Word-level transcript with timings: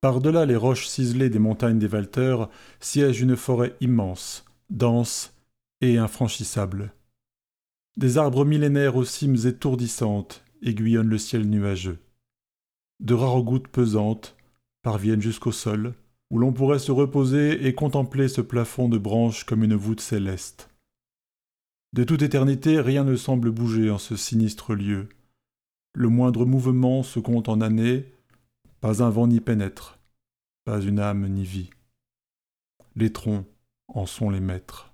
Par-delà 0.00 0.46
les 0.46 0.56
roches 0.56 0.86
ciselées 0.86 1.30
des 1.30 1.38
montagnes 1.38 1.78
des 1.78 1.88
Valteurs 1.88 2.50
siège 2.80 3.20
une 3.20 3.36
forêt 3.36 3.74
immense, 3.80 4.44
dense 4.70 5.34
et 5.80 5.98
infranchissable. 5.98 6.92
Des 7.96 8.18
arbres 8.18 8.44
millénaires 8.44 8.96
aux 8.96 9.04
cimes 9.04 9.36
étourdissantes 9.46 10.44
aiguillonnent 10.62 11.08
le 11.08 11.18
ciel 11.18 11.48
nuageux. 11.48 11.98
De 13.00 13.14
rares 13.14 13.42
gouttes 13.42 13.68
pesantes 13.68 14.36
parviennent 14.82 15.22
jusqu'au 15.22 15.52
sol, 15.52 15.94
où 16.30 16.38
l'on 16.38 16.52
pourrait 16.52 16.78
se 16.78 16.92
reposer 16.92 17.66
et 17.66 17.74
contempler 17.74 18.28
ce 18.28 18.40
plafond 18.40 18.88
de 18.88 18.98
branches 18.98 19.44
comme 19.44 19.64
une 19.64 19.74
voûte 19.74 20.00
céleste. 20.00 20.70
De 21.92 22.04
toute 22.04 22.22
éternité, 22.22 22.80
rien 22.80 23.04
ne 23.04 23.16
semble 23.16 23.50
bouger 23.50 23.90
en 23.90 23.98
ce 23.98 24.16
sinistre 24.16 24.74
lieu. 24.74 25.08
Le 25.94 26.08
moindre 26.08 26.44
mouvement 26.44 27.02
se 27.02 27.20
compte 27.20 27.48
en 27.48 27.60
années, 27.60 28.12
pas 28.80 29.02
un 29.02 29.10
vent 29.10 29.26
n'y 29.26 29.40
pénètre, 29.40 29.98
pas 30.64 30.80
une 30.80 31.00
âme 31.00 31.28
n'y 31.28 31.44
vit. 31.44 31.70
Les 32.94 33.12
troncs 33.12 33.46
en 33.88 34.06
sont 34.06 34.30
les 34.30 34.40
maîtres. 34.40 34.92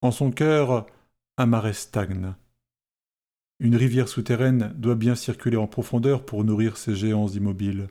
En 0.00 0.10
son 0.10 0.30
cœur, 0.30 0.86
un 1.38 1.46
marais 1.46 1.72
stagne. 1.72 2.34
Une 3.60 3.76
rivière 3.76 4.08
souterraine 4.08 4.72
doit 4.76 4.96
bien 4.96 5.14
circuler 5.14 5.56
en 5.56 5.68
profondeur 5.68 6.24
pour 6.24 6.44
nourrir 6.44 6.76
ces 6.76 6.96
géants 6.96 7.28
immobiles. 7.28 7.88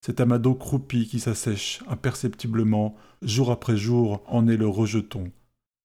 Cet 0.00 0.20
amas 0.20 0.38
croupi 0.38 1.08
qui 1.08 1.18
s'assèche 1.18 1.82
imperceptiblement, 1.88 2.94
jour 3.22 3.50
après 3.50 3.76
jour, 3.76 4.22
en 4.26 4.46
est 4.46 4.56
le 4.56 4.68
rejeton, 4.68 5.32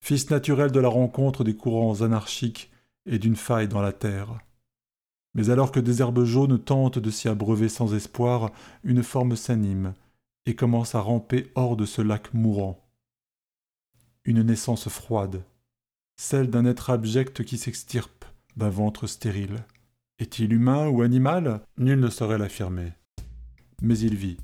fils 0.02 0.30
naturel 0.30 0.72
de 0.72 0.80
la 0.80 0.90
rencontre 0.90 1.44
des 1.44 1.56
courants 1.56 2.02
anarchiques 2.02 2.70
et 3.06 3.18
d'une 3.18 3.36
faille 3.36 3.68
dans 3.68 3.82
la 3.82 3.94
terre. 3.94 4.40
Mais 5.36 5.50
alors 5.50 5.72
que 5.72 5.80
des 5.80 6.02
herbes 6.02 6.24
jaunes 6.24 6.60
tentent 6.60 7.00
de 7.00 7.12
s'y 7.12 7.28
abreuver 7.28 7.70
sans 7.70 7.94
espoir, 7.94 8.52
une 8.84 9.04
forme 9.04 9.36
s'anime 9.36 9.94
et 10.46 10.56
commence 10.56 10.96
à 10.96 11.02
ramper 11.02 11.52
hors 11.56 11.78
de 11.78 11.86
ce 11.86 12.02
lac 12.02 12.34
mourant 12.34 12.90
une 14.30 14.44
naissance 14.44 14.90
froide, 14.90 15.44
celle 16.16 16.52
d'un 16.52 16.66
être 16.66 16.92
abject 16.92 17.44
qui 17.44 17.58
s'extirpe 17.58 18.26
d'un 18.58 18.70
ventre 18.70 19.08
stérile. 19.08 19.66
Est-il 20.20 20.54
humain 20.54 20.88
ou 20.88 21.02
animal? 21.02 21.62
Nul 21.78 22.00
ne 22.00 22.10
saurait 22.10 22.38
l'affirmer. 22.38 22.94
Mais 23.82 23.98
il 23.98 24.16
vit, 24.16 24.38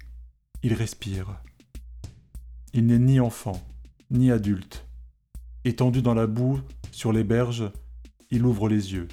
il 0.64 0.74
respire. 0.74 1.40
Il 2.74 2.88
n'est 2.88 2.98
ni 2.98 3.20
enfant, 3.20 3.62
ni 4.10 4.32
adulte. 4.32 4.88
Étendu 5.66 6.02
dans 6.02 6.16
la 6.16 6.26
boue, 6.26 6.62
sur 6.92 7.14
les 7.14 7.24
berges, 7.24 7.72
il 8.32 8.44
ouvre 8.44 8.70
les 8.70 8.94
yeux. 8.94 9.08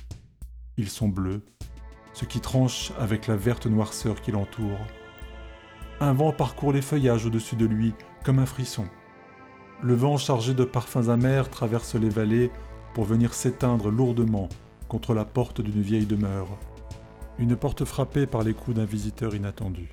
Ils 0.79 0.89
sont 0.89 1.09
bleus, 1.09 1.45
ce 2.13 2.25
qui 2.25 2.41
tranche 2.41 2.93
avec 2.99 3.27
la 3.27 3.37
verte 3.37 3.67
noirceur 3.67 4.21
qui 4.21 4.33
l'entoure. 4.33 4.79
Un 6.01 6.13
vent 6.13 6.33
parcourt 6.33 6.73
les 6.73 6.83
feuillages 6.83 7.27
au-dessus 7.27 7.57
de 7.57 7.67
lui 7.67 7.95
comme 8.25 8.39
un 8.39 8.47
frisson. 8.47 8.87
Le 9.83 9.95
vent 9.95 10.17
chargé 10.17 10.55
de 10.55 10.65
parfums 10.65 11.09
amers 11.09 11.51
traverse 11.51 11.95
les 11.95 12.09
vallées 12.09 12.51
pour 12.95 13.05
venir 13.05 13.35
s'éteindre 13.35 13.91
lourdement 13.91 14.49
contre 14.89 15.15
la 15.15 15.25
porte 15.25 15.61
d'une 15.61 15.81
vieille 15.81 16.07
demeure. 16.07 16.49
Une 17.39 17.57
porte 17.57 17.85
frappée 17.85 18.27
par 18.27 18.43
les 18.43 18.55
coups 18.55 18.77
d'un 18.77 18.85
visiteur 18.85 19.35
inattendu. 19.35 19.89